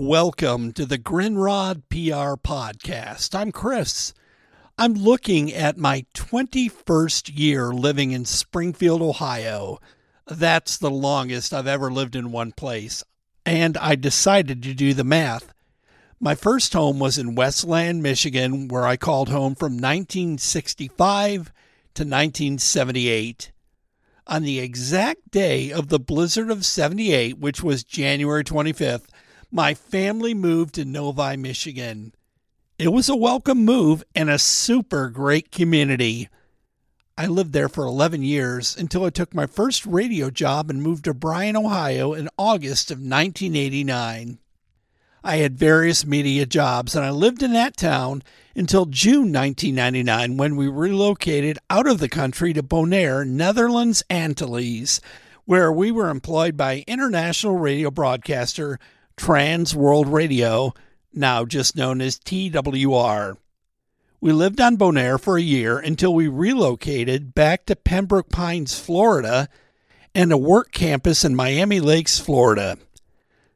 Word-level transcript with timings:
Welcome 0.00 0.72
to 0.72 0.86
the 0.86 0.96
Grindrod 0.96 1.82
PR 1.90 2.40
podcast. 2.40 3.34
I'm 3.34 3.52
Chris. 3.52 4.14
I'm 4.78 4.94
looking 4.94 5.52
at 5.52 5.76
my 5.76 6.06
21st 6.14 7.38
year 7.38 7.70
living 7.74 8.12
in 8.12 8.24
Springfield, 8.24 9.02
Ohio. 9.02 9.78
That's 10.26 10.78
the 10.78 10.90
longest 10.90 11.52
I've 11.52 11.66
ever 11.66 11.92
lived 11.92 12.16
in 12.16 12.32
one 12.32 12.52
place. 12.52 13.04
And 13.44 13.76
I 13.76 13.94
decided 13.94 14.62
to 14.62 14.72
do 14.72 14.94
the 14.94 15.04
math. 15.04 15.52
My 16.18 16.34
first 16.34 16.72
home 16.72 16.98
was 16.98 17.18
in 17.18 17.34
Westland, 17.34 18.02
Michigan, 18.02 18.68
where 18.68 18.86
I 18.86 18.96
called 18.96 19.28
home 19.28 19.54
from 19.54 19.74
1965 19.74 21.52
to 21.92 22.04
1978. 22.04 23.52
On 24.26 24.44
the 24.44 24.60
exact 24.60 25.30
day 25.30 25.70
of 25.70 25.88
the 25.88 26.00
blizzard 26.00 26.50
of 26.50 26.64
78, 26.64 27.36
which 27.36 27.62
was 27.62 27.84
January 27.84 28.44
25th, 28.44 29.04
my 29.50 29.74
family 29.74 30.32
moved 30.32 30.76
to 30.76 30.84
Novi, 30.84 31.36
Michigan. 31.36 32.14
It 32.78 32.92
was 32.92 33.08
a 33.08 33.16
welcome 33.16 33.64
move 33.64 34.04
and 34.14 34.30
a 34.30 34.38
super 34.38 35.08
great 35.08 35.50
community. 35.50 36.28
I 37.18 37.26
lived 37.26 37.52
there 37.52 37.68
for 37.68 37.84
11 37.84 38.22
years 38.22 38.76
until 38.76 39.04
I 39.04 39.10
took 39.10 39.34
my 39.34 39.46
first 39.46 39.84
radio 39.84 40.30
job 40.30 40.70
and 40.70 40.82
moved 40.82 41.04
to 41.04 41.14
Bryan, 41.14 41.56
Ohio 41.56 42.14
in 42.14 42.28
August 42.38 42.90
of 42.90 42.98
1989. 42.98 44.38
I 45.22 45.36
had 45.36 45.58
various 45.58 46.06
media 46.06 46.46
jobs 46.46 46.94
and 46.94 47.04
I 47.04 47.10
lived 47.10 47.42
in 47.42 47.52
that 47.52 47.76
town 47.76 48.22
until 48.54 48.86
June 48.86 49.32
1999 49.32 50.38
when 50.38 50.56
we 50.56 50.68
relocated 50.68 51.58
out 51.68 51.86
of 51.86 51.98
the 51.98 52.08
country 52.08 52.52
to 52.54 52.62
Bonaire, 52.62 53.26
Netherlands 53.26 54.02
Antilles, 54.08 55.00
where 55.44 55.70
we 55.70 55.90
were 55.90 56.08
employed 56.08 56.56
by 56.56 56.84
international 56.86 57.58
radio 57.58 57.90
broadcaster 57.90 58.78
Trans 59.20 59.76
World 59.76 60.08
Radio, 60.08 60.72
now 61.12 61.44
just 61.44 61.76
known 61.76 62.00
as 62.00 62.18
TWR. 62.18 63.36
We 64.18 64.32
lived 64.32 64.62
on 64.62 64.78
Bonaire 64.78 65.20
for 65.20 65.36
a 65.36 65.42
year 65.42 65.78
until 65.78 66.14
we 66.14 66.26
relocated 66.26 67.34
back 67.34 67.66
to 67.66 67.76
Pembroke 67.76 68.30
Pines, 68.30 68.80
Florida, 68.80 69.50
and 70.14 70.32
a 70.32 70.38
work 70.38 70.72
campus 70.72 71.22
in 71.22 71.34
Miami 71.36 71.80
Lakes, 71.80 72.18
Florida. 72.18 72.78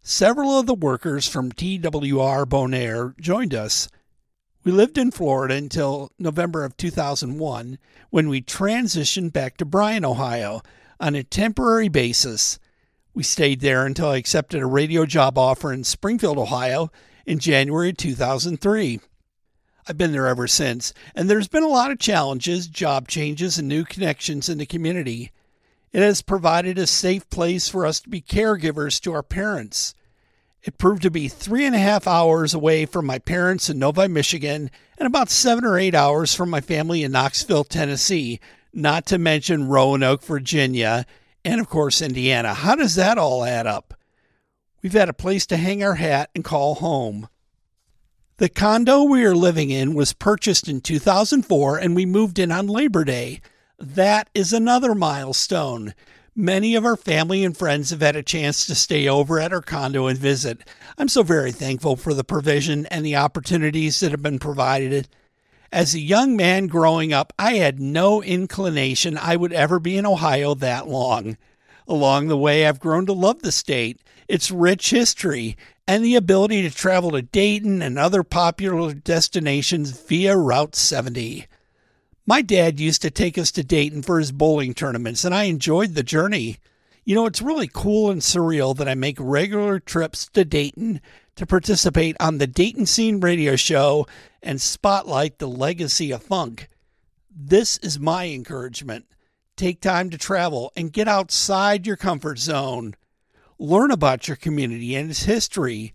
Several 0.00 0.58
of 0.58 0.64
the 0.64 0.72
workers 0.72 1.28
from 1.28 1.52
TWR 1.52 2.46
Bonaire 2.46 3.14
joined 3.20 3.52
us. 3.52 3.90
We 4.64 4.72
lived 4.72 4.96
in 4.96 5.10
Florida 5.10 5.56
until 5.56 6.10
November 6.18 6.64
of 6.64 6.78
2001 6.78 7.78
when 8.08 8.30
we 8.30 8.40
transitioned 8.40 9.34
back 9.34 9.58
to 9.58 9.66
Bryan, 9.66 10.06
Ohio 10.06 10.62
on 10.98 11.14
a 11.14 11.22
temporary 11.22 11.90
basis 11.90 12.58
we 13.20 13.24
stayed 13.24 13.60
there 13.60 13.84
until 13.84 14.08
I 14.08 14.16
accepted 14.16 14.62
a 14.62 14.66
radio 14.66 15.04
job 15.04 15.36
offer 15.36 15.74
in 15.74 15.84
Springfield, 15.84 16.38
Ohio 16.38 16.90
in 17.26 17.38
January 17.38 17.92
2003. 17.92 18.98
I've 19.86 19.98
been 19.98 20.12
there 20.12 20.26
ever 20.26 20.46
since, 20.46 20.94
and 21.14 21.28
there's 21.28 21.46
been 21.46 21.62
a 21.62 21.68
lot 21.68 21.90
of 21.90 21.98
challenges, 21.98 22.66
job 22.66 23.08
changes, 23.08 23.58
and 23.58 23.68
new 23.68 23.84
connections 23.84 24.48
in 24.48 24.56
the 24.56 24.64
community. 24.64 25.32
It 25.92 26.00
has 26.00 26.22
provided 26.22 26.78
a 26.78 26.86
safe 26.86 27.28
place 27.28 27.68
for 27.68 27.84
us 27.84 28.00
to 28.00 28.08
be 28.08 28.22
caregivers 28.22 28.98
to 29.02 29.12
our 29.12 29.22
parents. 29.22 29.92
It 30.62 30.78
proved 30.78 31.02
to 31.02 31.10
be 31.10 31.28
three 31.28 31.66
and 31.66 31.74
a 31.74 31.78
half 31.78 32.06
hours 32.06 32.54
away 32.54 32.86
from 32.86 33.04
my 33.04 33.18
parents 33.18 33.68
in 33.68 33.78
Novi, 33.78 34.08
Michigan, 34.08 34.70
and 34.96 35.06
about 35.06 35.28
seven 35.28 35.66
or 35.66 35.78
eight 35.78 35.94
hours 35.94 36.34
from 36.34 36.48
my 36.48 36.62
family 36.62 37.04
in 37.04 37.12
Knoxville, 37.12 37.64
Tennessee, 37.64 38.40
not 38.72 39.04
to 39.04 39.18
mention 39.18 39.68
Roanoke, 39.68 40.22
Virginia, 40.22 41.04
and 41.44 41.60
of 41.60 41.68
course 41.68 42.02
Indiana. 42.02 42.54
How 42.54 42.74
does 42.74 42.94
that 42.94 43.18
all 43.18 43.44
add 43.44 43.66
up? 43.66 43.94
We've 44.82 44.92
had 44.92 45.08
a 45.08 45.14
place 45.14 45.46
to 45.46 45.56
hang 45.56 45.82
our 45.82 45.96
hat 45.96 46.30
and 46.34 46.44
call 46.44 46.76
home. 46.76 47.28
The 48.38 48.48
condo 48.48 49.02
we 49.02 49.24
are 49.24 49.34
living 49.34 49.70
in 49.70 49.94
was 49.94 50.14
purchased 50.14 50.68
in 50.68 50.80
2004 50.80 51.76
and 51.76 51.94
we 51.94 52.06
moved 52.06 52.38
in 52.38 52.50
on 52.50 52.66
Labor 52.66 53.04
Day. 53.04 53.40
That 53.78 54.30
is 54.34 54.52
another 54.52 54.94
milestone. 54.94 55.94
Many 56.34 56.74
of 56.74 56.86
our 56.86 56.96
family 56.96 57.44
and 57.44 57.54
friends 57.54 57.90
have 57.90 58.00
had 58.00 58.16
a 58.16 58.22
chance 58.22 58.64
to 58.66 58.74
stay 58.74 59.08
over 59.08 59.38
at 59.38 59.52
our 59.52 59.60
condo 59.60 60.06
and 60.06 60.18
visit. 60.18 60.66
I'm 60.96 61.08
so 61.08 61.22
very 61.22 61.52
thankful 61.52 61.96
for 61.96 62.14
the 62.14 62.24
provision 62.24 62.86
and 62.86 63.04
the 63.04 63.16
opportunities 63.16 64.00
that 64.00 64.12
have 64.12 64.22
been 64.22 64.38
provided 64.38 65.08
as 65.72 65.94
a 65.94 66.00
young 66.00 66.36
man 66.36 66.66
growing 66.66 67.12
up, 67.12 67.32
I 67.38 67.54
had 67.54 67.80
no 67.80 68.22
inclination 68.22 69.16
I 69.16 69.36
would 69.36 69.52
ever 69.52 69.78
be 69.78 69.96
in 69.96 70.06
Ohio 70.06 70.54
that 70.54 70.88
long. 70.88 71.36
Along 71.86 72.28
the 72.28 72.36
way, 72.36 72.66
I've 72.66 72.80
grown 72.80 73.06
to 73.06 73.12
love 73.12 73.42
the 73.42 73.52
state, 73.52 74.00
its 74.28 74.50
rich 74.50 74.90
history, 74.90 75.56
and 75.86 76.04
the 76.04 76.16
ability 76.16 76.62
to 76.62 76.70
travel 76.70 77.12
to 77.12 77.22
Dayton 77.22 77.82
and 77.82 77.98
other 77.98 78.22
popular 78.22 78.94
destinations 78.94 79.90
via 79.90 80.36
Route 80.36 80.76
70. 80.76 81.46
My 82.26 82.42
dad 82.42 82.78
used 82.78 83.02
to 83.02 83.10
take 83.10 83.36
us 83.38 83.50
to 83.52 83.64
Dayton 83.64 84.02
for 84.02 84.18
his 84.18 84.30
bowling 84.30 84.74
tournaments, 84.74 85.24
and 85.24 85.34
I 85.34 85.44
enjoyed 85.44 85.94
the 85.94 86.02
journey. 86.02 86.58
You 87.04 87.14
know, 87.14 87.26
it's 87.26 87.42
really 87.42 87.68
cool 87.72 88.10
and 88.10 88.20
surreal 88.20 88.76
that 88.76 88.88
I 88.88 88.94
make 88.94 89.16
regular 89.18 89.80
trips 89.80 90.28
to 90.34 90.44
Dayton 90.44 91.00
to 91.40 91.46
participate 91.46 92.14
on 92.20 92.36
the 92.36 92.46
Dayton 92.46 92.84
Scene 92.84 93.18
radio 93.18 93.56
show 93.56 94.06
and 94.42 94.60
spotlight 94.60 95.38
the 95.38 95.48
legacy 95.48 96.10
of 96.10 96.22
funk. 96.22 96.68
This 97.34 97.78
is 97.78 97.98
my 97.98 98.28
encouragement. 98.28 99.06
Take 99.56 99.80
time 99.80 100.10
to 100.10 100.18
travel 100.18 100.70
and 100.76 100.92
get 100.92 101.08
outside 101.08 101.86
your 101.86 101.96
comfort 101.96 102.38
zone. 102.38 102.94
Learn 103.58 103.90
about 103.90 104.28
your 104.28 104.36
community 104.36 104.94
and 104.94 105.08
its 105.08 105.22
history. 105.22 105.94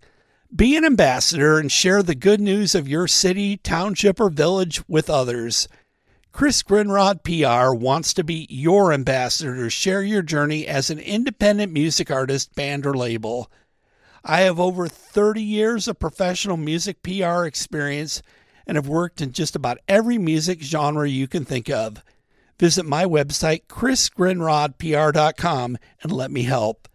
Be 0.54 0.76
an 0.76 0.84
ambassador 0.84 1.60
and 1.60 1.70
share 1.70 2.02
the 2.02 2.16
good 2.16 2.40
news 2.40 2.74
of 2.74 2.88
your 2.88 3.06
city, 3.06 3.56
township, 3.56 4.18
or 4.18 4.30
village 4.30 4.82
with 4.88 5.08
others. 5.08 5.68
Chris 6.32 6.64
Grindrod 6.64 7.22
PR 7.22 7.72
wants 7.72 8.12
to 8.14 8.24
be 8.24 8.48
your 8.50 8.92
ambassador 8.92 9.54
to 9.54 9.70
share 9.70 10.02
your 10.02 10.22
journey 10.22 10.66
as 10.66 10.90
an 10.90 10.98
independent 10.98 11.72
music 11.72 12.10
artist, 12.10 12.52
band, 12.56 12.84
or 12.84 12.94
label. 12.94 13.48
I 14.28 14.40
have 14.40 14.58
over 14.58 14.88
30 14.88 15.40
years 15.40 15.86
of 15.86 16.00
professional 16.00 16.56
music 16.56 17.04
PR 17.04 17.44
experience 17.44 18.22
and 18.66 18.74
have 18.74 18.88
worked 18.88 19.20
in 19.20 19.30
just 19.30 19.54
about 19.54 19.78
every 19.86 20.18
music 20.18 20.60
genre 20.60 21.08
you 21.08 21.28
can 21.28 21.44
think 21.44 21.70
of. 21.70 22.02
Visit 22.58 22.84
my 22.84 23.04
website, 23.04 23.66
chrisgrindrodpr.com, 23.68 25.78
and 26.02 26.10
let 26.10 26.32
me 26.32 26.42
help. 26.42 26.88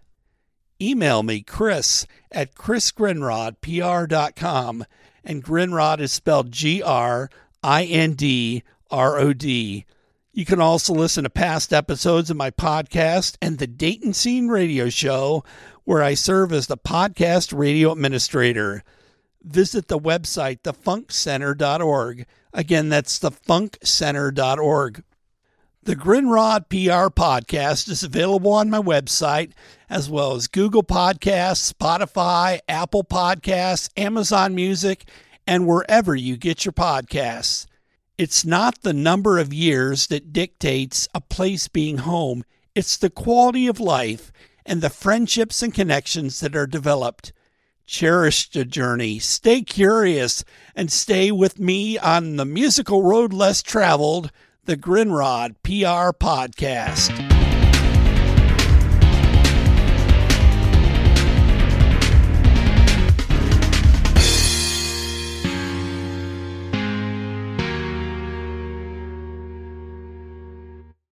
Email 0.82 1.24
me, 1.24 1.42
chris 1.42 2.06
at 2.34 2.54
chrisgrindrodpr.com, 2.54 4.86
and 5.24 5.44
Grindrod 5.44 6.02
is 6.02 6.12
spelled 6.12 6.52
G 6.52 6.84
R 6.84 7.30
I 7.64 7.86
N 7.86 8.12
D 8.14 8.62
R 8.90 9.18
O 9.20 9.32
D. 9.32 9.86
You 10.34 10.46
can 10.46 10.62
also 10.62 10.94
listen 10.94 11.26
to 11.26 11.30
past 11.30 11.74
episodes 11.74 12.30
of 12.30 12.38
my 12.38 12.52
podcast 12.52 13.36
and 13.42 13.58
the 13.58 13.68
Dayton 13.68 14.14
Scene 14.14 14.48
Radio 14.48 14.90
Show, 14.90 15.44
where 15.84 16.02
I 16.02 16.14
serve 16.14 16.54
as 16.54 16.68
the 16.68 16.78
podcast 16.78 17.58
radio 17.58 17.92
administrator. 17.92 18.82
Visit 19.44 19.90
the 19.90 20.00
website, 20.00 20.62
thefunkcenter.org. 20.62 22.26
Again, 22.54 22.88
that's 22.88 23.20
thefunkcenter.org. 23.20 25.04
The 25.84 25.96
Grindrod 25.98 26.70
PR 26.70 27.10
podcast 27.12 27.90
is 27.90 28.04
available 28.04 28.54
on 28.54 28.70
my 28.70 28.80
website, 28.80 29.52
as 29.90 30.10
well 30.10 30.34
as 30.36 30.48
Google 30.48 30.84
Podcasts, 30.84 31.74
Spotify, 31.74 32.60
Apple 32.70 33.04
Podcasts, 33.04 33.90
Amazon 33.98 34.56
Music, 34.56 35.04
and 35.46 35.68
wherever 35.68 36.16
you 36.16 36.38
get 36.38 36.64
your 36.64 36.72
podcasts. 36.72 37.66
It's 38.22 38.46
not 38.46 38.84
the 38.84 38.94
number 38.94 39.40
of 39.40 39.52
years 39.52 40.06
that 40.06 40.32
dictates 40.32 41.08
a 41.12 41.20
place 41.20 41.68
being 41.68 41.98
home, 41.98 42.44
it's 42.76 42.96
the 42.96 43.10
quality 43.10 43.66
of 43.66 43.80
life 43.80 44.32
and 44.64 44.80
the 44.80 44.92
friendships 44.92 45.64
and 45.64 45.74
connections 45.74 46.40
that 46.42 46.56
are 46.56 46.68
developed. 46.68 47.34
Cherish 47.88 48.52
the 48.52 48.64
journey, 48.64 49.18
stay 49.18 49.64
curious, 49.64 50.46
and 50.76 50.92
stay 50.92 51.32
with 51.32 51.60
me 51.60 51.98
on 51.98 52.36
the 52.36 52.46
musical 52.46 53.02
road 53.02 53.34
less 53.34 53.64
traveled, 53.64 54.32
the 54.66 54.78
Grindrod 54.78 55.56
PR 55.64 56.16
Podcast. 56.16 57.31